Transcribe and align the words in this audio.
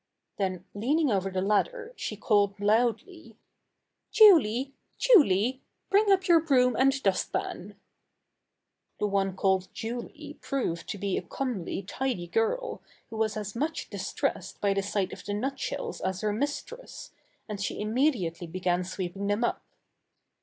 Then 0.37 0.65
leaning 0.73 1.11
over 1.11 1.29
the 1.29 1.43
ladder, 1.43 1.93
she 1.95 2.15
called 2.17 2.59
loudly: 2.59 3.37
"Julie! 4.09 4.73
Julie, 4.97 5.61
bring 5.91 6.11
up 6.11 6.27
your 6.27 6.39
broom 6.39 6.75
and 6.75 7.03
dust 7.03 7.31
pan." 7.31 7.75
The 8.99 9.05
one 9.05 9.35
called 9.35 9.67
Julie 9.75 10.39
proved 10.41 10.89
to 10.89 10.97
be 10.97 11.19
a 11.19 11.21
comely, 11.21 11.83
tidy 11.83 12.25
girl, 12.25 12.81
who 13.11 13.17
was 13.17 13.37
as 13.37 13.55
much 13.55 13.91
distressed 13.91 14.59
by 14.59 14.73
the 14.73 14.81
sight 14.81 15.13
of 15.13 15.23
the 15.23 15.35
nut 15.35 15.59
shells 15.59 16.01
as 16.01 16.21
her 16.21 16.33
mistress, 16.33 17.11
and 17.47 17.61
she 17.61 17.79
immediately 17.79 18.47
began 18.47 18.83
sweeping 18.83 19.27
them 19.27 19.43
up. 19.43 19.63